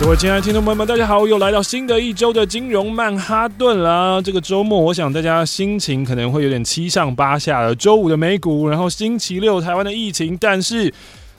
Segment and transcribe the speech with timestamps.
[0.00, 4.18] 各位亲爱的听众朋友们，大家好，又来到新的一周的金融曼哈顿啦。
[4.24, 7.74] 这个周末，我想大家心情可能会有点七上八下的。
[7.74, 10.92] 周五的美股，然后星期六台湾的疫情，但是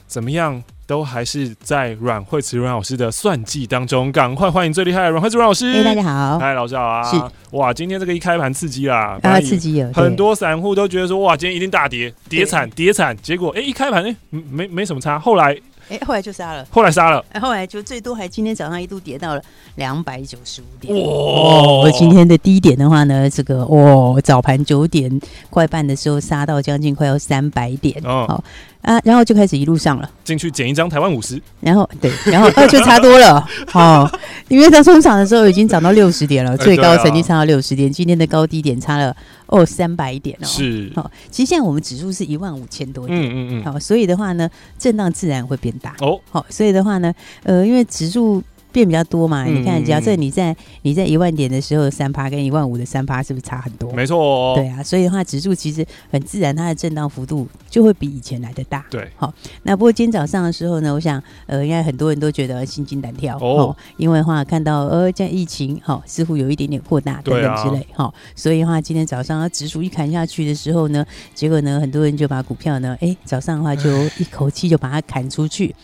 [0.06, 4.12] 怎么样，都还是在阮惠慈阮老师的算计当中。
[4.12, 5.66] 赶快欢迎最厉害的阮惠慈阮老师！
[5.82, 7.02] 哎，大家好，嗨，老师好啊！
[7.02, 7.20] 是
[7.50, 13.14] 哇，今天这个一开盘刺激啦，啊，刺激有很多散户都觉得说，哇，今天一定大跌，跌惨，跌惨。
[13.20, 15.18] 结果，哎，一开盘，哎，没没什么差。
[15.18, 15.58] 后来。
[15.92, 19.42] 哎，后来就杀了，后来杀了，哎，后来就最多还今天早上一度跌到了
[19.74, 20.94] 两百九十五点。
[21.06, 21.90] 哇！
[21.90, 25.20] 今天的低点的话呢，这个哦，早盘九点
[25.50, 28.00] 快半的时候杀到将近快要三百点。
[28.04, 28.44] 哦，好
[28.82, 33.48] 啊，然后就开始一路上了，进去捡一张台湾五十，然后对，然后二就差多了。
[33.72, 34.10] 哦，
[34.48, 39.16] 因为它中场的时候已经涨到六十点了，最高曾经差到六十点，今天的高低点差了。
[39.46, 41.10] 哦，三百点哦，是好。
[41.30, 46.18] 其实现在我们指数是一万五千多点，嗯嗯嗯，好，所以的话呢，震荡自然会变大哦。
[46.30, 47.12] 好，所以的话呢，
[47.44, 48.42] 呃，因为指数。
[48.72, 49.44] 变比较多嘛？
[49.46, 53.92] 嗯、你看，假设你在你在一万点的时候三趴，跟一万五的三趴是不是差很多？
[53.92, 58.84] 没错、哦，对啊，所以的话，指数其实很自然，它的震荡幅度就会比以前来的大。
[58.90, 75.74] 对，好，那不过今天早上的时候呢，我想呃，应该很多人都觉得心惊胆跳哦，因为的话看到呃，这样疫情好、哦、似乎有一点点扩大等等之类哈、啊哦，所以的话今天早上指数一砍下去的时候呢，结果呢，很多人就把股票呢，哎，早上的话就一口气就把它砍出去。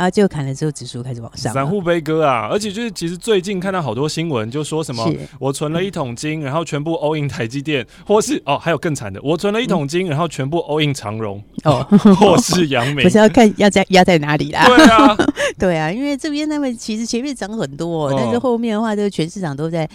[0.00, 1.52] 啊，就砍了之后，指数开始往上。
[1.52, 2.48] 散户悲歌啊！
[2.50, 5.06] 而且就是，其实最近看到好多新闻，就说什么
[5.38, 13.02] 我存了一桶金，然后全部 all in 台积电，或是哦，还有更惨的，我存了一桶金，然后全部 all in 长荣哦， 或是阳明。
[13.02, 14.64] 可是要看要在压在哪里啦？
[14.64, 15.16] 对啊，
[15.58, 19.86] 对啊，因为这边他们其实前面涨很多，哦，但是后面的话，就全市场都在。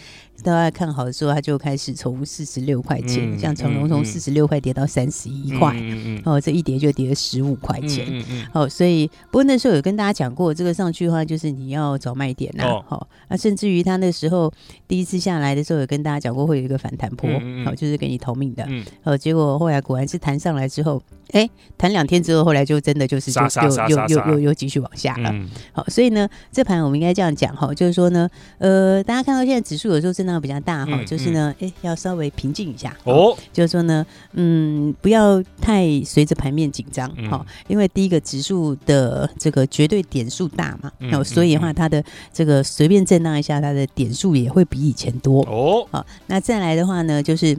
[0.44, 14.52] 大家看好的时候，它就开始从四十六块钱，嗯、像成龙从四十六块跌到三十一块，嗯嗯、哦，这一跌就跌了十五块钱，嗯嗯嗯、哦，所以不过那时候有跟大家讲过，这个上去的话，就是你要找卖点呐、啊，好、哦，那、啊、甚至于他那时候
[14.88, 17.30] 第一次下来的时候，有跟大家讲过会有一个反弹坡，
[17.66, 28.30] 好、就是给你投命的，嗯、哦，结果后来果然是弹上来之后，哎，弹两天之后，后来就真的就是就又又又又又继续往下了，嗯、好，所以呢，这盘我们应该这样讲哈，就是说呢，
[28.60, 30.36] 呃，大家看到现在指数有时候真的。
[30.46, 33.36] 比较大哈，嗯、就是呢，哎、嗯，要稍微平静一下哦。
[33.52, 45.88] 就是说呢，嗯，不要太随着盘面紧张哈，嗯、因为第一个指数的这个绝对点数大嘛，那、所以的话，它的这个随便震荡一下，它的点数也会比以前多哦。
[45.90, 47.58] 好，那再来的话呢，就是。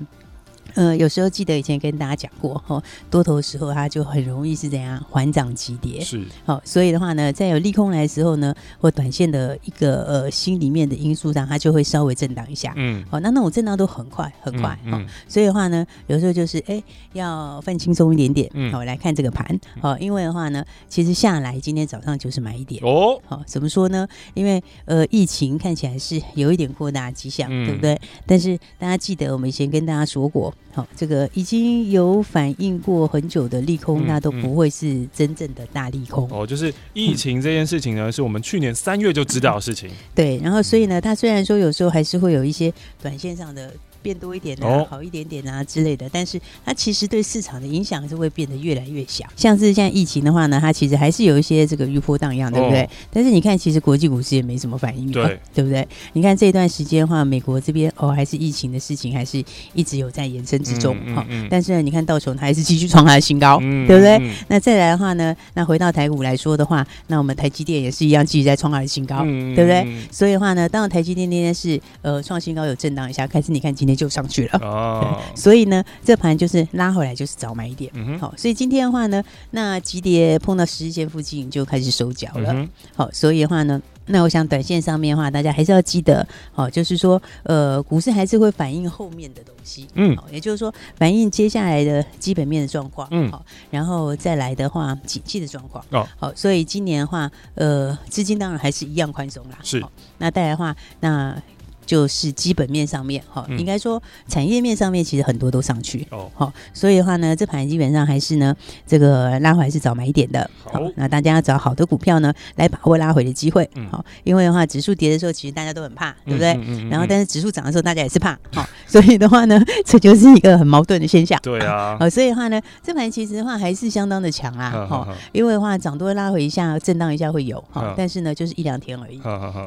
[0.75, 6.23] 呃，有时候记得以前跟大家讲过，哈，多头的时候它就很容易是怎样缓涨急跌，是。
[6.45, 16.85] 好，所以的话呢，在有利空来的时候呢，或短线的一个呃心里面的因素上，它就会稍微震荡一下，嗯，好，那那种震荡都很快很快，哈、嗯，嗯、所以的话呢，有时候就是哎、欸，
[17.15, 22.83] 要放轻松一点点，嗯，好，来看这个盘，好，因为的话呢，其实下来今天早上就是买一点。
[22.85, 24.07] 哦，好，怎么说呢？
[24.35, 27.99] 因为呃，疫情看起来是有一点扩大迹象，嗯、对不对？
[28.27, 30.53] 但是大家记得我们以前跟大家说过。
[30.73, 36.29] 好，这个已经有反映过很久的利空，嗯、那都不会是真正的大利空。
[36.31, 39.91] 哦，就是疫情这件事情呢，嗯、是我们去年三月就知道的事情。
[40.15, 42.73] 对，然后所以呢，它虽然说有时候还是会有一些
[43.03, 43.73] 短线上的。
[44.07, 49.25] 变多一点啊，哦、好一点点啊之类的，但是它其实对市场的影响是会变得越来越小。
[49.35, 52.83] 像是现在疫情的话呢，它其实还是有一些这个余波荡漾，对不对？
[52.83, 55.87] 哦、但是你看，其实国际股市也没什么反应，对、不对？
[56.13, 59.43] 你看这一段时间的话，美国这边哦，还是疫情的事情还是
[59.75, 61.49] 一直有在延伸之中哈、嗯嗯嗯哦。
[61.51, 64.17] 但是呢，你看道琼它还是继续创它的新高，嗯、对不对？
[64.19, 69.87] 嗯、那再来的话呢，那回到台股来说的话，那我们台积电也是一样继续在创它的新高，嗯、对不对？
[70.13, 74.59] 所以的话呢，当然台积电那天是呃创新高有震荡一下，开始你看今天就上去了。
[74.63, 77.91] 哦哦， 所以呢，这盘就是拉回来，就是早买一点。
[78.19, 82.67] 好、所以今天的话呢，那急跌碰到十日线附近就开始收脚了。
[82.95, 89.89] 好，所以的话呢，那我想短线上面的话，大家还是要记得，好，就是说，呃，股市还是会反映后面的东西。
[89.95, 93.09] 嗯，好，也就是说，反映接下来的基本面的状况。
[93.11, 95.85] 嗯，好，然后再来的话，景气的状况。
[95.91, 99.59] 哦，好，所以今年的话，呃，资金当然还是一样宽松啦。
[99.63, 99.85] 是，
[100.19, 101.41] 那带来的话，那。
[101.87, 108.55] 就是基本面上面哈，应该说产业面上面其实很多都上去哦，好，所以的话呢，这盘基本上还是呢，
[108.87, 110.51] 这个拉回还是早买一点的。
[110.65, 113.69] 好，那大家要找好的股票呢，来把握拉回的机会。
[113.91, 116.59] 好，因为的话，指数跌的时候，其实大家都很怕，对不对？
[116.91, 118.37] 然后，但是指数涨的时候，大家也是怕。
[118.53, 121.39] 好，所以的话呢，这就是一个很矛盾的现象。
[121.43, 121.97] 对啊。
[122.01, 124.87] 好，所以的话呢，这盘其实的话还是相当的强啊。
[124.89, 127.63] 哈，因为的话涨多拉回一下，震荡一下会有。
[127.71, 129.21] 哈，但是呢，就是一两天而已。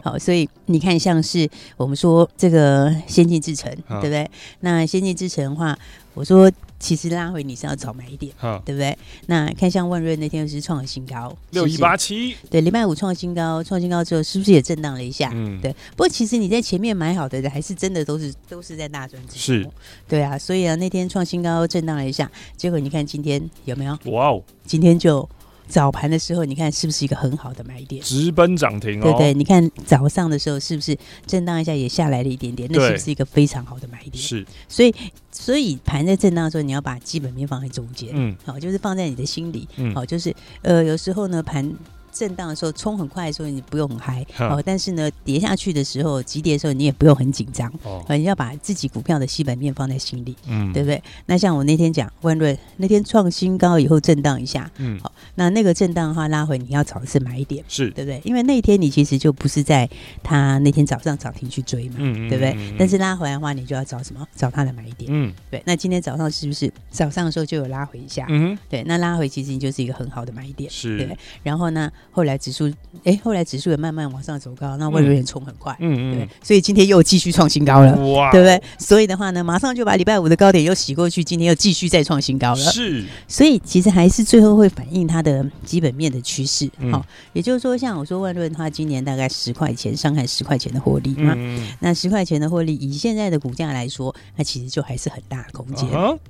[0.03, 4.29] 好，所以你看，像是我们说这个先进制程，对不对？
[4.61, 5.77] 那先进制程的话，
[6.13, 8.33] 我说其实拉回你是要早买一点，
[8.63, 8.97] 对不对？
[9.27, 15.31] 那看像万润那天是创了新高，六一八七，对，礼拜五创新高，创新高之后是不是也震荡了一下？
[15.33, 15.71] 嗯，对。
[15.91, 19.69] 不过其实你在前面买好的人，还是真的都是都是在大赚之中，是，
[20.07, 20.37] 对啊。
[20.37, 23.97] 所以啊，那天创新高震荡了一下，结果你看今天有没有？
[24.05, 25.27] 哇哦，今天就。
[25.69, 28.01] 早盘的时候，你看是不是一个很好的买点？
[28.03, 29.03] 直奔涨停哦！
[29.03, 32.67] 对对，你看早上的时候是不是震荡一下也下来了一点点？
[32.71, 34.17] 那是不是一个非常好的买点？
[34.17, 34.45] 是。
[34.67, 34.93] 所以，
[35.31, 41.73] 所以盘在震荡的时候，你要把基本面放在中间，嗯，好，就是放在你的心里，嗯，好，就是呃，有时候呢盘。
[42.11, 44.61] 震荡的时候冲很快的时候，你不用很嗨哦。
[44.65, 48.03] 但是呢，跌下去的时候，急跌的时候，你也不用很紧张哦。
[48.09, 51.01] 你要把自己股票的基本面放在心里，嗯，对不对？
[51.25, 58.21] 那像我那天讲万润那天创新高以后震荡一下，嗯，好，那那个震荡的话拉回，你要找的是买一点，是对不对？
[58.23, 59.89] 因为那天你其实就不是在
[60.23, 62.55] 他那天早上涨停去追嘛，嗯，对不对？
[62.77, 64.27] 但是拉回来的话，你就要找什么？
[64.35, 65.61] 找他的买一点，嗯，对。
[65.65, 68.25] 那今天早上是不是早上的时候就有拉回一下？
[68.29, 68.83] 嗯，对。
[68.83, 71.17] 那拉回其实你就是一个很好的买一点，是对。
[71.43, 71.91] 然后呢？
[72.11, 72.67] 后来指数，
[73.03, 78.61] 哎、欸，后来指数也慢慢往上走高，那万润也冲很快，嗯嗯，对，所以今天又继续创新高了，哇，对不对？
[78.77, 83.05] 所以的话呢，马上就把礼拜五的高点又洗过去，今天又继续再创新高了，是。
[83.27, 87.03] 所以其实还是最后会反映它的基本面的趋势，好、嗯，
[87.33, 95.87] 也就是说，像我说万润，它今年大概十块钱，上看十块钱的获利嘛，嗯、那十块钱的获利，以现在的股价来说，那其实就还是很大的空间。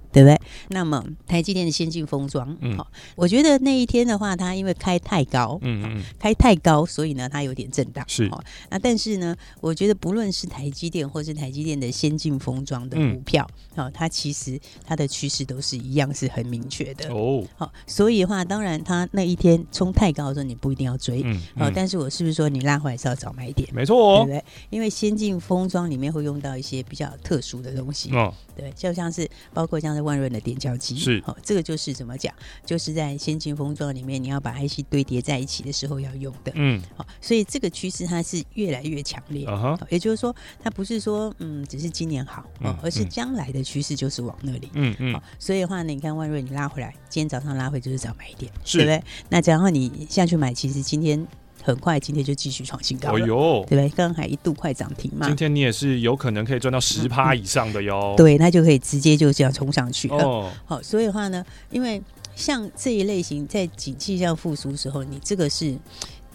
[0.09, 0.39] 啊对不对？
[0.69, 2.85] 那么台积电的先进封装，好、嗯，
[3.15, 8.29] 我觉得那一天的话，它因为开太高，嗯嗯，开太高，所以呢，它有点震荡，是。
[8.69, 17.43] 那但是呢，我觉得不论是台积电或是台积电的先进封装的股票，好、嗯，它其实它的趋势都是一样，是很明确的哦。
[17.55, 23.67] 好，所以的话，当然它那一天冲太高的时候，你不一定要追，嗯，嗯，但是我是不是说你拉回来是要早买一点？
[23.73, 24.43] 没错、哦，对不对？
[24.69, 30.09] 因为先进封装里面会用到一些比较特殊的东西，哦，对，就像是包括像是。
[30.09, 32.33] 万润的点胶机是好、哦，这个就是怎么讲？
[32.65, 36.51] 就是在先进封装里面，你要把 IC 堆叠在一起的时候要用的。
[36.55, 39.45] 嗯，好、哦，所以这个趋势它是越来越强烈。
[39.45, 39.75] Uh huh.
[39.75, 44.69] 哦、也就是说，它不是说嗯，只是今年好，哦，而是将来的趋势就是往那里。
[44.73, 45.13] 嗯嗯。
[45.13, 49.03] 好、哦，所以的话呢，你看万润你拉回来，今天早上拉回就是早买一点，是对不对？
[49.29, 51.27] 那然后你下去买，其实今天。
[51.69, 53.89] 很快，今天就继续创新高了，哎、呦对不对？
[53.95, 55.27] 刚刚还一度快涨停嘛。
[55.27, 58.17] 今天你也是有可能可以赚到十趴以上的哟、嗯。
[58.17, 60.17] 对，那就可以直接就这样冲上去了。
[60.17, 62.01] 哦、好，所以的话呢，因为
[62.35, 65.77] 像这一类型在景气上复苏时候，你这个是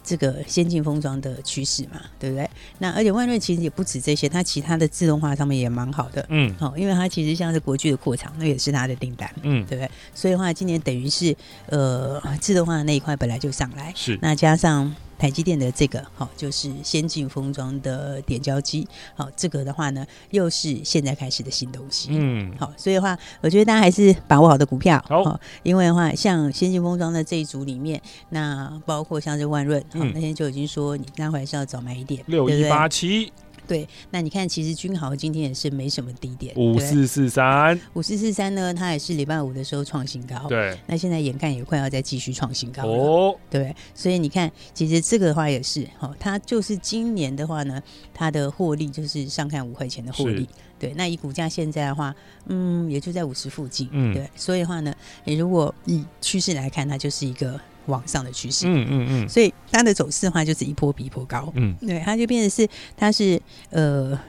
[0.03, 2.47] 这个先进封装的趋势嘛，对不对？
[2.77, 6.23] 那而且万润其实也不止这些，它其他的自动化上面也蛮好的。
[6.29, 9.27] 嗯，好，因为它其实像是国巨的扩厂，那也是它的订单。
[9.41, 9.89] 嗯，对不对？
[10.13, 11.35] 所以的话，今年等于是
[11.67, 14.95] 呃自动化的那一块本来就上来，是那加上。
[15.17, 33.31] 台积电的这个好，就是先进封装的点胶机，好，这个的话呢，又是现在开始的新东西，嗯，好，所以的话，我觉得大家还是把握好的股票，好，因为的话，像先进封装的这一组里面，那包括像是万润，好，那天就已经说你那会是要早买一点，六一八七。
[33.67, 47.81] 对，那你看，其实君豪今天也是没什么低点，五四四三，五四四三呢，它也是礼拜五的时候创新高，对，那现在眼看也快要再继续创新高了，哦，对，所以你看，其实这个的话也是，哦，它就是今年的话呢，
[48.13, 50.47] 它的获利就是上看五块钱的获利，是。
[50.77, 52.13] 对，那以股价现在的话，
[52.47, 54.93] 嗯，也就在五十附近，嗯，对，所以的话呢，
[55.23, 57.59] 你如果以趋势来看，它就是一个。
[57.87, 64.19] 往上的趋势，嗯嗯嗯，所以它的走势的话，就是一波比一波高，嗯，对，它就变成是，它是呃，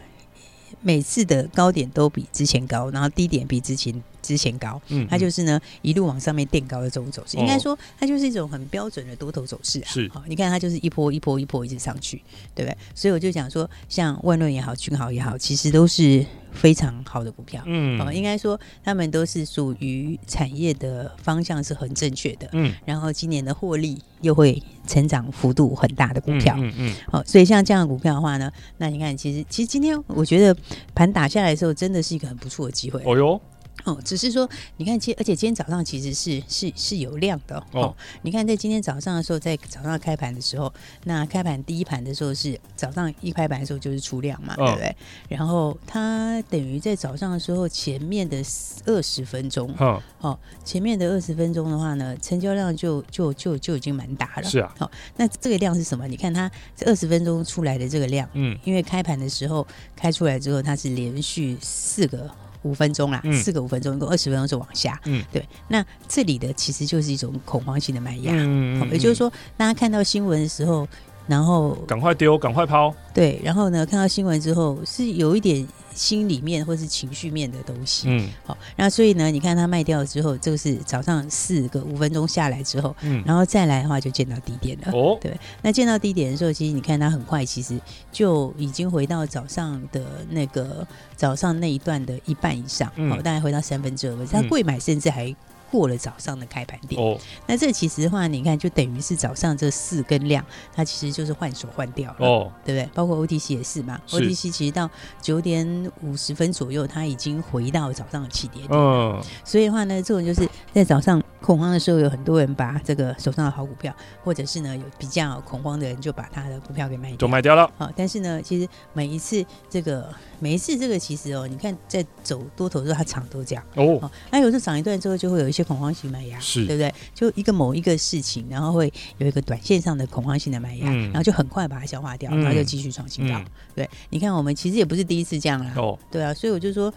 [0.83, 12.21] 每次的高点都比之前高，然后低点比之前之前高，嗯，它就是呢一路往上面垫高的这种走势，应该说它就是一种很标准的多头走势啊，是，好，你看它就是一波一波一波一直上去，
[12.55, 12.77] 对不对？
[12.95, 16.27] 所以我就讲说，像万润也好，君豪也好，其实都是。
[16.53, 30.57] 非常好的股票，嗯，哦，应该说他们都是属于产业的方向是很正确的，嗯，然后今年的获利又会成长幅度很大的股票，嗯嗯，好，所以像这样的股票的话呢，那你看，其实其实今天我觉得
[30.95, 33.39] 盘打下来的时候，真的是一个很不错的机会，哦哟，
[33.85, 37.97] 哦，只是说，你看今，而且今天早上其实是是是有量的哦，哦。
[38.23, 40.73] 你看，在今天早上的时候，在早上开盘的时候，
[41.05, 44.97] 那开盘第一盘的时候是早上一开盘的时候就是出量嘛，哦、对不对？
[45.29, 48.43] 然后它等于在早上的时候前面的
[48.87, 54.45] 二十分钟，哦，哦，前面的二十分钟的话呢，成交量就就就就已经蛮大了。
[54.45, 56.09] 是啊，好、哦，那这个量是什么？
[56.09, 59.65] 你看它这二十分钟出来的这个量，嗯，因为开盘的时候
[59.95, 62.29] 开出来之后，它是连续四个。
[62.67, 65.01] 五分钟啦，四个五分钟，一共二十分钟就往下。
[65.05, 65.47] 嗯，对。
[65.69, 68.33] 那这里的其实就是一种恐慌性的卖压。
[68.35, 70.87] 嗯，嗯，也就是说，大家看到新闻的时候，
[71.27, 72.95] 然后赶快丢，赶快抛。
[73.15, 75.67] 对，然后呢，看到新闻之后是有一点。
[75.97, 87.81] 心里面或是情绪面的东西，嗯，好，那所以呢，你看它卖掉之后，这个是早上四个五分钟下来之后，嗯，然后再来的话就见到低点了，哦，对，那见到低点的时候，其实你看它很快，其实
[88.13, 95.35] 就已经回到早上的那个早上那一段的一半以上，好，大概回到三分之二，它贵买甚至还。
[95.71, 100.45] 过了早上的开盘点，哦，那这其实的话，你看就等于是早上这四根量，
[100.75, 102.91] 它其实就是换手换掉了，哦，对不对？
[102.95, 104.89] 包括 OTC 也是嘛是，OTC 其实到
[105.21, 117.71] 九点五十分左右，它已经回到早上的起点点，嗯，所以的话呢，这种就是在早上恐慌的时候，有很多人把这个手上的好股票，或者是呢有比较恐慌的人，就把他的股票给卖掉，都卖掉了。
[117.79, 120.13] 好，但是呢，其实每一次这个。
[120.39, 124.11] 每一次这个其实哦，你看在走多头的时候，它涨都这样哦。
[124.31, 126.95] 那有时候涨一段之后，就会有一些恐慌性买压，是对不对？
[127.15, 133.39] 就一个某一个事情，然后会有一个短线上的恐慌性的买压，嗯、然后就很快把它消化掉，然后就继续创新高。
[133.39, 135.99] 嗯、对，你看我们其实也不是第一次这样了哦。
[136.11, 136.93] 对啊，所以我就说。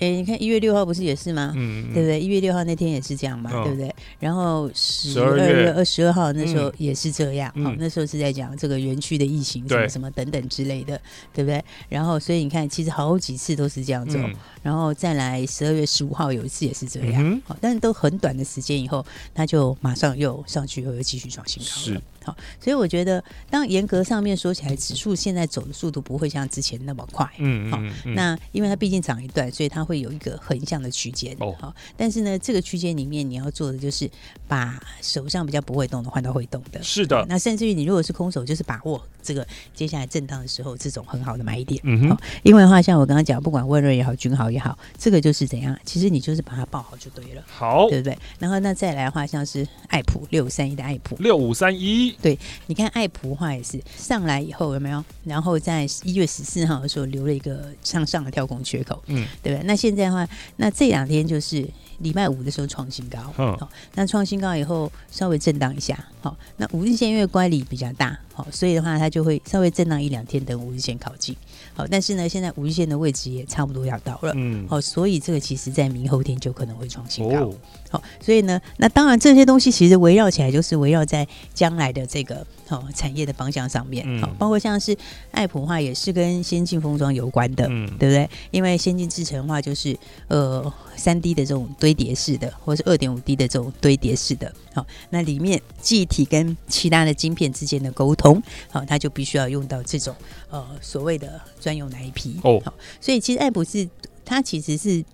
[0.00, 1.52] 哎、欸，你看一月六号不是也是吗？
[1.56, 2.20] 嗯，对不对？
[2.20, 3.92] 一月六号那天也是这样嘛，哦、对不对？
[4.20, 10.96] 然后十二月二十二号那时候也是这样，嗯、好，那时候是在讲这个园区的疫情什么什么等等之类的，
[11.34, 11.64] 对，对不对？
[11.88, 22.02] 然后所以你看，其实好几次都是这样做，嗯、然后再来十二月十五号有一次也是这样，嗯、好，但是都很短的时间以后，它就马上又上去，又又继续创新高了。
[22.28, 27.26] 好，所以我觉得，当严格上面说起来，指数现在走的速度不会像之前那么快。
[27.38, 27.80] 嗯，好，
[28.14, 31.34] 那因为它毕竟涨一段，所以它会有一个横向的区间。
[31.40, 34.10] 哦，好，但是呢，这个区间里面你要做的就是
[34.46, 36.82] 把手上比较不会动的换到会动的。
[36.82, 37.24] 是的。
[37.28, 41.80] 那甚至于你如果是空手，就是把握这个接下来震荡的时候这种很好的买点。
[41.84, 42.18] 嗯哼。
[42.42, 47.42] 因为的话，像我刚刚讲，不管温润也好，君豪也好，这个就是怎样，其实你就是把它抱好就对了。
[47.46, 48.18] 好，对不对？
[48.38, 52.14] 然后那再来的话，像是爱普六五三一的爱普六五三一。
[52.20, 55.04] 对，你看爱普的话也是上来以后有没有？
[55.24, 59.66] 然后在一月十四号的时候留了一个向上的跳空缺口，嗯，对不对？
[59.66, 61.66] 那现在的话，那这两天就是。
[61.98, 71.36] 礼拜五的时候创新高，好、哦，那创新高以后稍微震荡一下，好，那五日线因为乖离比较大，好，所以的话它就会稍微震荡一两天，等五日线靠近，
[71.78, 77.48] 好，但是呢，现在五日线的位置也差不多要到了，嗯，好，所以这个其实在明后天就可能会创新高，
[77.88, 82.44] 好、哦，所以呢，那当然这些东西其实围绕起来就是围绕在将来的这个。
[82.70, 84.94] 哦，产业的方向上面，好、嗯，包括像是
[85.30, 88.28] 爱普的话，也是跟先进封装有关的，嗯、对不对？
[88.50, 100.14] 因为先进制程的话，就是呃三 D 的这种堆叠式的，或是二点五 D 的这种堆叠式的，好，那里面记忆体跟其他的晶片之间的沟通，好，它就必须要用到这种
[100.50, 103.88] 呃所谓的专用奶皮哦，好，所以其实爱普是
[104.24, 105.04] 它其实是。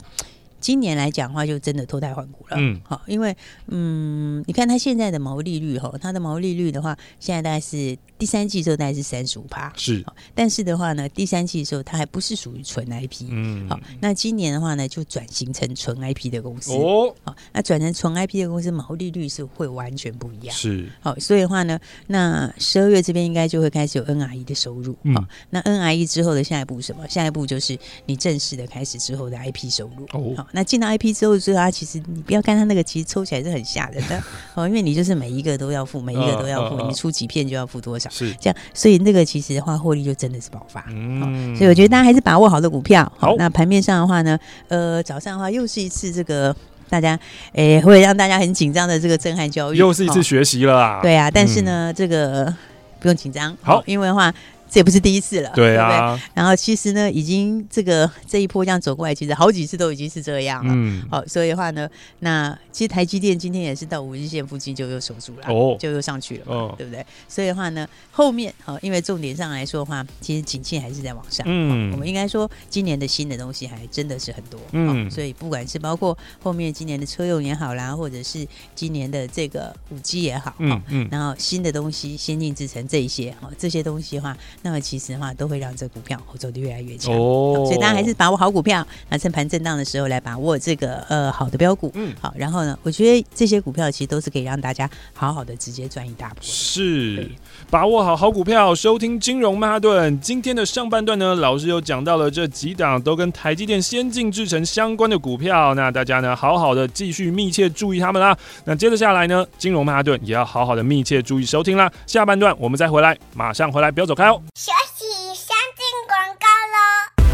[0.64, 2.56] 今年来讲的话，就真的脱胎换骨了。
[2.59, 9.71] 嗯，好，因为嗯，你看它现在的毛利率哈，它的毛利率的话，现在大概是第三季的时候大概是三十五趴。
[9.76, 10.02] 是，
[10.35, 13.26] 但是的话呢，第三季的时候它还不是属于纯 IP。
[13.28, 16.73] 嗯，好，那今年的话呢，就转型成纯 IP 的公司。
[16.73, 20.56] 哦，好，那转成纯 IP 的公司，毛利率是会完全不一样。
[20.56, 24.97] 是，好，所以的话呢，那十二月这边应该就会开始有 NRE 的收入。
[25.02, 25.14] 嗯，
[25.50, 27.06] 那 NRE 之后的下一步什么？
[27.06, 30.06] 下一步就是你正式的开始之后的 IP 收入。
[30.12, 30.49] 哦，好。
[30.54, 34.23] 那进到 IP 之后，之后它其实你不要看它那个，其实抽起来是很吓人的
[34.54, 40.84] 哦，因为你就是每一个都要付，每一个都要付，你出几片就要付多少，是这样，所以那个其实的话，获利就真的是爆发。
[40.88, 43.11] 嗯，所以我觉得大家还是把握好的股票。
[43.18, 46.54] 好，那盘面上的话呢，呃，早上的话又是一次这个
[46.88, 47.18] 大家
[47.54, 51.00] 诶会让大家很紧张的这个震撼教育，又是一次学习了啊。
[51.02, 52.54] 对啊，但是呢，这个
[53.00, 54.32] 不用紧张，好，因为的话。
[54.75, 56.16] 这也不是第一次了，对啊。
[56.16, 60.75] 对对，然后其实呢，已经这个这一波这样走过来，其实好几次都已经是这样了。
[60.75, 61.88] 嗯，好，所以的话呢，
[62.19, 67.07] 那其实台积电今天也是到五日线附近就又守住了，哦，就又上去了，哦，对不对？
[67.28, 71.47] 所以的话呢，后面好，因为重点上来说的话，其实景气还是在往上。
[71.49, 74.59] 嗯，我们应该说今年的新的东西还真的是很多。
[74.73, 84.37] 嗯，所以不管是包括后面今年的车用也好啦，或者是今年的这个五 G 也好，嗯嗯，然后新的东西、先进制程这一些哈，这些东西的话。
[84.64, 87.14] 那么其实的话都会让这股票走得越来越强。
[87.14, 91.90] 哦，所以大家还是把握好股票，那趁盘震荡的时候来把握这个呃好的标股。
[91.92, 96.38] 嗯，好，然后呢，我觉得这些股票其实都是可以让大家好好的直接赚一大波。
[96.40, 97.30] 是，
[97.68, 100.18] 把握好好股票，收听金融曼哈顿。
[100.18, 108.35] 今天的上半段呢，老师有讲到了这几档都跟台积电先进制程相关的股票，那大家呢好好的继续密切注意他们啦。
[108.64, 111.92] 那接着下来呢，金融曼哈顿也要好好的密切注意收听啦。
[112.06, 114.40] 下半段我们再回来，马上回来，不要走开哦。
[114.56, 117.26] 休息，先进广告喽。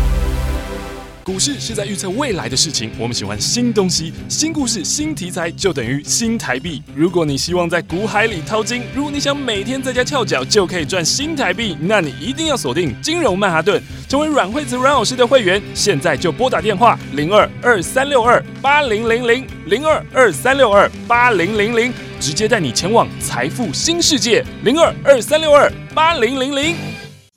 [1.23, 6.83] 股市是在预测未来的事情，我们喜欢新东西、新故事、新题材，就等于新台币。
[6.95, 15.63] 如果你希望在股海里淘金，如果你想每天在家翘脚就可以赚新台币，那你一定要锁定金融曼哈顿，成为阮惠子阮老师的会员。
[15.75, 26.75] 现在就拨打电话零二二三六二八零零零零二二三六二八零零零，直接带你前往财富新世界零二二三六二八零零零。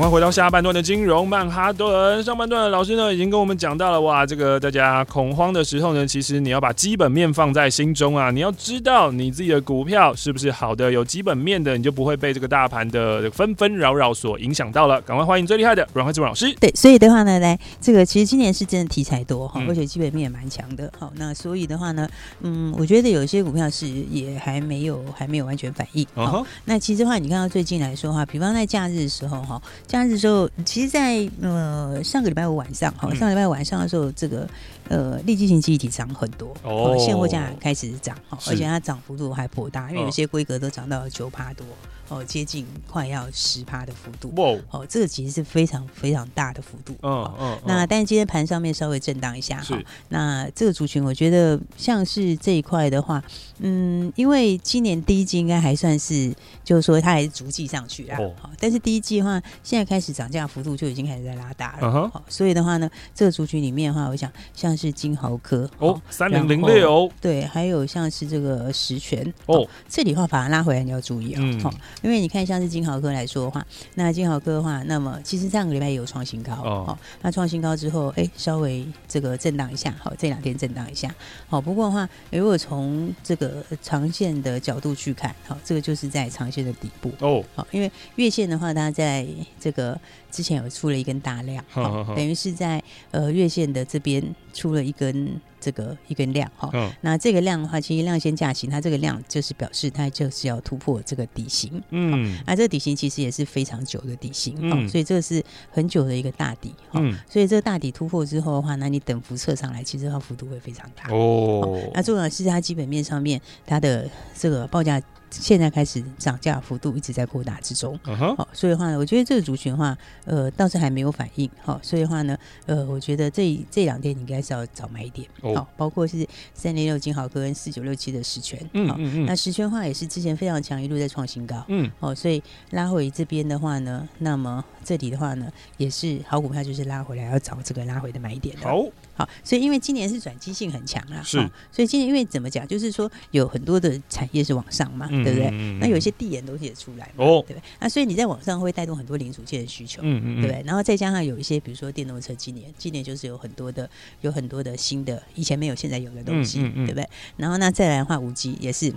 [0.00, 15.00] 回到下半段的金融曼哈顿，上半段的老师呢已经跟我们讲到了，哇，这个大家恐慌的时候呢，其实你要把基本面放在心中啊，你要知道你自己的股票是不是好的，有基本面的，你就不会被这个大盘的纷纷扰扰所影响到了。
[15.02, 16.52] 赶快欢迎最厉害的阮慧慈老师。
[16.60, 20.90] 对，所以的话呢，来这个其实今年是真的题材多哈，而且基本面也蛮强的。
[20.98, 22.08] 好，那所以的话呢，
[22.40, 26.06] 嗯，我觉得有一些股票是也还没有还没有完全反应。
[26.14, 29.60] 哦、uh-huh，那其实的话，你看到最近来说哈，比方在假日的时候哈。
[29.86, 34.48] 假日的时候，其实在，在呃上个礼拜五晚上，哈，上个礼拜五晚上的时候，这个
[34.88, 41.66] 呃立基型记忆体涨很多，哦，现货价开始涨，哈，而且它涨幅度还颇大，因为有些规格都涨到了九趴多。
[42.14, 44.56] 哦，接近快要十趴的幅度，哇！
[44.70, 47.58] 哦，这个其实是非常非常大的幅度，嗯嗯。
[47.66, 49.76] 那但是今天盘上面稍微震荡一下，哈。
[50.10, 53.20] 那这个族群，我觉得像是这一块的话，
[53.58, 58.18] 嗯，因为今年第一季应该还算是，就是说它还是逐季上去啊。
[58.40, 71.74] 好，但是第一季的话，现在开始涨价幅度就已经开始在拉大了，好，所以的话呢，这个族群里面的话，我想像是金豪科哦，三零零六，对，还有像是这个十銓哦，这里的话反而拉回来你要注意啊，好。
[72.04, 76.98] 因为你看，像是金豪科来说的话，那金豪科的话，那么其实上个礼拜也有创新高哦，哦。
[77.22, 81.12] 那创新高之后，哎，稍微这个震荡一下，好，这两天震荡一下，
[81.48, 81.58] 好。
[81.58, 87.42] 不过的话，如果从这个长线的角度去看，好，这个就是在长线的底部哦。
[87.54, 89.26] 好，因为月线的话，它在
[89.58, 89.98] 这个
[90.30, 95.40] 之前有出了一根大量，好，等于是在呃月线的这边出了一根。
[95.64, 111.10] 这个一根量哈、哦，那这个量的话，其实量先价行，它这个量就是表示它就是要突破这个底型，嗯，那这个底型其实也是非常久的底型，嗯、哦，所以这个是很久的一个大底，哦、嗯，所以这个大底突破之后的话，那你等幅测上来，其实它幅度会非常大。
[111.10, 111.90] 哦，哦。
[111.94, 115.00] 那重要是它基本面上面它的这个报价。
[115.40, 118.34] 现在开始涨价幅度一直在扩大之中，好、uh-huh.
[118.42, 125.58] 哦，所以的话呢，我觉得这个族群的话，呃，倒是还没有反应，好、哦，所以的话呢，呃，我觉得这这两天你应该是要早买一点，好、oh.
[125.58, 138.84] 哦，包括是三零六金豪科跟四九六七的十权，嗯嗯嗯，那十銓的话也是之前非常强，一路在创新高，嗯，哦，所以拉回这边的话呢，那么这里的话呢，也是好股票，就是拉回来要找这个拉回的买点的，好。
[139.16, 141.38] 好，所以因为今年是转机性很强啊，是，
[141.70, 145.50] 所以今年因为怎么讲，就是说有很多的产业是往上嘛，嗯、对不对？
[145.80, 147.62] 那有一些递延东西也出来嘛，哦，对不对？
[147.80, 150.62] 那所以你在网上会带动很多零组件的需求，嗯嗯，对不对？
[150.64, 153.88] 然后再加上有一些，比如说电动车，今年今年就是有很多的
[154.20, 157.08] 有很多的新的，以前没有现在有的东西，对不对？
[157.36, 158.92] 然后那再来的话，五 G 也是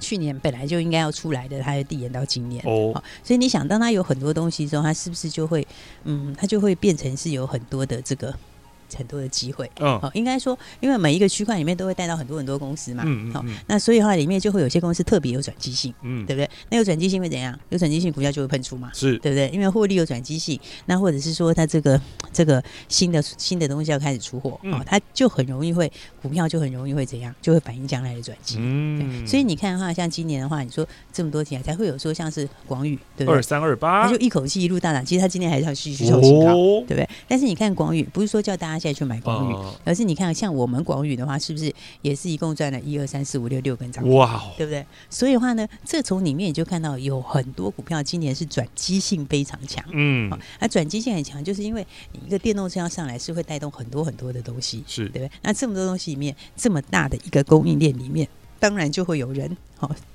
[0.00, 5.66] 去年本来就应该要出来的，它递延到今年，哦，所以你想，当它有很多东西之后，它是不是就会，
[6.04, 8.34] 嗯，它就会变成是有很多的这个。
[8.96, 16.48] 很多的机会，嗯，好，应该说，因为每一个区块里面都会带到很多很多公司嘛，嗯好、嗯，那所以的话里面就会有些公司特别有转机性，嗯，对不对？
[16.70, 17.58] 那有转机性会怎样？
[17.70, 19.48] 有转机性股价就会喷出嘛，是对不对？
[19.48, 22.00] 因为获利有转机性，那或者是说它这个
[22.32, 25.90] 这个新的新的东西要开始出货，哦，它就很容易会
[26.22, 27.34] 股票就很容易会怎样？
[27.42, 33.34] 就会反映将来的转机，嗯，所以你看的话，像今年的话，你说这么多天才会有说像是广宇，对不对？
[33.34, 36.54] 二三二八，它就一口气一路大涨，其实它今天还是要继续创新高，
[36.86, 37.08] 对不对？
[37.26, 38.83] 但是你看广宇，不是说叫大家。
[38.84, 44.12] 再去买广宇，而是你看，像我们广宇的话，是不是也是一共赚了一二三四五六六根涨停？
[44.14, 44.84] 哇，对不对？
[45.08, 49.82] 所以的话呢，这从里面你就看到有很多股票今年是转机性非常强。
[49.92, 55.30] 嗯，那转机性很强，就是因为你一个电动车要上来，是会带动很多很多的东西，是对不对？
[55.40, 59.56] 那这么多东西里面，这么大的一个供应链里面，当然就会有人。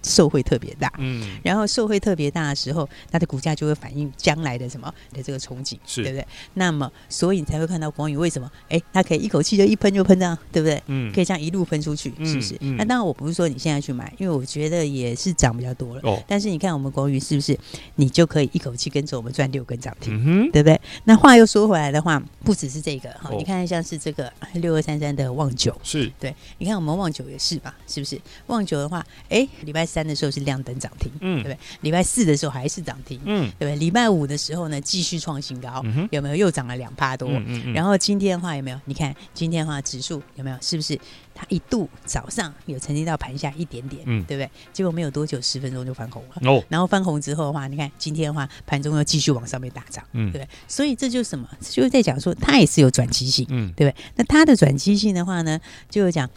[0.04, 6.28] 受惠特别大，嗯，然后受惠特别大的时候，它的股价就会反映将来的什么的这个憧憬，是对不对？
[6.54, 8.50] 那么，所以你才会看到广宇为什么？
[8.70, 10.82] 哎，它可以一口气就一喷就喷这样，对不对？
[10.88, 12.56] 嗯，可以这样一路喷出去，是不是？
[12.56, 16.02] 嗯嗯、那当然，我不是说你现在去买，因为我觉得也是涨比较多了。
[16.04, 17.58] 哦，但是你看我们广宇是不是，
[17.96, 20.80] 你就可以一口气跟着我们赚六根涨停，嗯，对不对？
[21.04, 27.76] 那话又说回来的话，不只是这个哈，你看像是这个六二三三的旺九，是对，你看我们旺九也是吧？
[27.88, 28.20] 是不是？
[28.48, 29.48] 旺九的话，哎。
[29.64, 31.60] 礼拜三的时候是亮灯涨停，嗯，对不对？
[31.82, 33.76] 礼拜四的时候还是涨停，嗯，对不对？
[33.76, 36.36] 礼拜五的时候呢，继续创新高，嗯，有没有？
[36.36, 37.74] 又涨了两趴多，嗯嗯嗯。
[37.74, 38.80] 然后今天的话有没有？
[38.86, 40.58] 你看今天的话指数有没有？
[40.62, 40.98] 是不是
[41.34, 44.50] 它一度早上有曾经到盘下一点点，嗯，对不对？
[44.72, 46.64] 结果没有多久，十分钟就翻红了，哦。
[46.70, 50.50] 然后翻红之后的话，你看今天的话盘中又继续往上面大涨，嗯，对不对？
[50.68, 51.48] 所以这就是什么？
[51.60, 54.04] 就是在讲说它也是有转机性，嗯，对不对？
[54.16, 56.30] 那它的转机性的话呢，就是讲。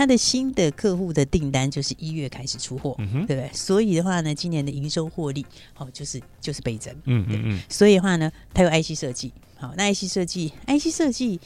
[0.00, 3.50] 他的新的客户的订单就是一月开始出货，嗯，对不对？
[3.52, 7.60] 所以的话呢，今年的营收获利，好，就是就是倍增，嗯嗯嗯。
[7.68, 11.38] 所以的话呢，它有 IC 设计，好，那 IC 设计，IC 设计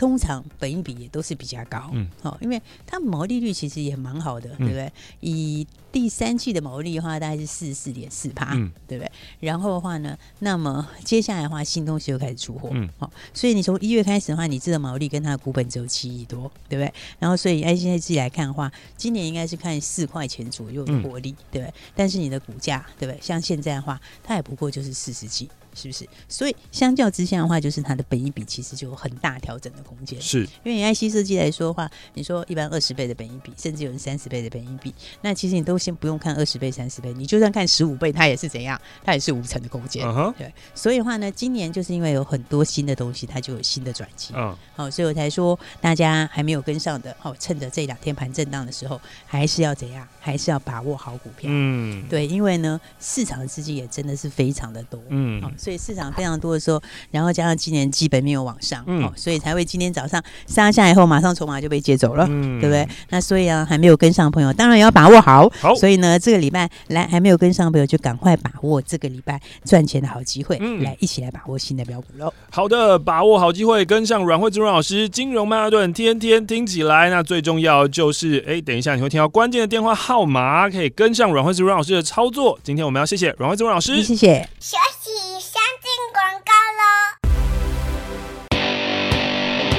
[0.00, 4.90] 通常本益比也都是比较高，嗯，好，因为它毛利率其实也蛮好的，对不对？
[5.20, 9.12] 以第三季的毛利的话，大概是四十四点四趴，嗯，对不对？
[9.40, 16.90] 然后的话呢，那么接下来的话，新东西又开始出货，嗯，好，所以你从一月开始的话，你这个毛利跟它的股本只有七亿多，对不对？
[17.18, 21.74] 然后所以按现在自己来看的话，今年应该是看四块钱左右的获利，对不对？
[21.94, 23.20] 但是你的股价，对不对？
[23.20, 25.50] 像现在的话，它也不过就是四十几。
[25.74, 26.08] 是不是？
[26.28, 30.20] 所以相较之下的话，就是它的本益比其实就有很大调整的空间。
[30.20, 38.80] 是，因为以 IC 设计来说的话，你说一般二十倍的本益比，甚至有人三十倍的本益比，那其实你都先不用看二十倍、三十倍，你就算看十五倍，它也是怎样？
[39.04, 40.06] 它也是五成的空间。
[40.06, 40.34] Uh huh.
[40.36, 44.32] 对，所以的话呢，今年就是因为有很多新的东西，它就有新的转机。
[44.34, 44.90] 嗯、uh，好、huh.
[44.90, 50.06] 所以我才说大家还没有跟上的，好，趁着这两天盘震荡的时候，还是要怎样？
[50.20, 51.48] 还是要把握好股票。
[51.50, 55.00] 嗯，对，因为呢，市场的资金也真的是非常的多。
[55.08, 56.40] 嗯，好，所以市场非常。
[56.40, 62.88] 多的时候，然后加上今年基本面有往上，嗯、哦，所以才会今天早上杀下来以后，马上筹码就被接走了，嗯、对不对？
[63.10, 65.52] 那所以啊，还没有跟上的朋友，当然也要把握好。
[65.60, 72.32] 好，所以呢，这个礼拜来还没有跟上的朋友，就赶快把握这个礼拜赚钱的好机会，嗯、来一起来把握新的标股喽。
[72.50, 77.10] 好的，把握好机会，跟上阮惠慈阮老师金融曼哈顿，天天听起来。
[77.10, 82.58] 那最重要就是，哎，等一下你会听到关键的电话号码，可以跟上阮惠慈阮老师的操作。
[82.62, 84.48] 今天我们要谢谢阮惠慈阮老师，谢谢。
[84.58, 86.82] 休息，相进广告喽。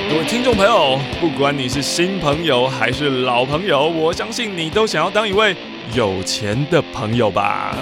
[0.10, 5.56] 各位听众朋友，不管你是新朋友还是老朋友，我相信你都想要当一位
[5.94, 7.74] 有钱的朋友吧。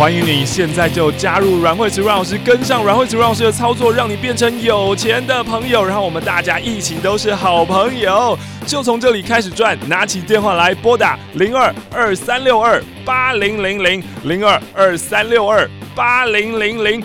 [0.00, 8.34] 欢迎你现在就加入阮惠慈阮老师，跟上阮惠慈阮老师的操作，让你变成有钱的朋友，然后我们大家一起都是好朋友，
[8.66, 9.78] 就从这里开始赚。
[9.88, 17.04] 拿起电话来拨打零二二三六二八零零零零二二三六二八零零零。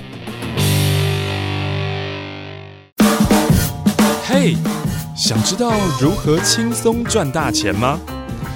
[5.15, 7.99] 想知道如何轻松赚大钱吗？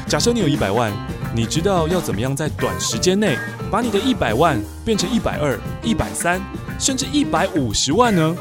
[0.08, 0.92] 假设你有一百万，
[1.36, 3.38] 你知道要怎么样在短时间内
[3.70, 6.42] 把你的一百万变成一百二、一百三，
[6.80, 8.36] 甚至一百五十万呢？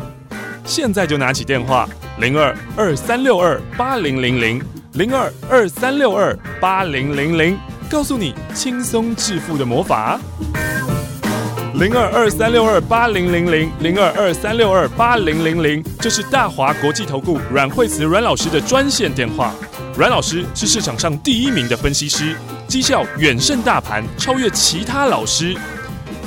[0.65, 1.87] 现在就拿起电话
[2.19, 7.59] 零二二三六二八零零零零二二三六二八零零零，
[7.91, 10.19] 告诉你轻松致富的魔法。
[11.75, 19.53] 零二二三六二八零零零零二二三六二八零零零，这是大华国际投顾阮惠慈阮老师的专线电话。
[19.97, 22.37] 阮老师是市场上第一名的分析师，
[22.69, 25.57] 绩效远胜大盘，超越其他老师。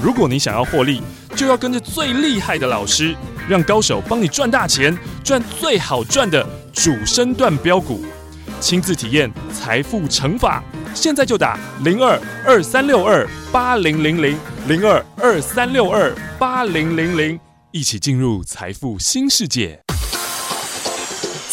[0.03, 1.01] 如果你想要获利，
[1.33, 3.15] 就要跟着最厉害的老师，
[3.47, 8.03] 让高手帮你赚大钱，赚最好赚的主升段标股，
[8.59, 10.63] 亲自体验财富乘法。
[10.93, 14.37] 现在就打零二二三六二八零零零。
[14.67, 17.39] 零二二三六二八零零零，
[17.71, 19.81] 一起进入财富新世界。